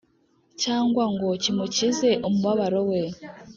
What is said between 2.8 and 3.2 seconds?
we.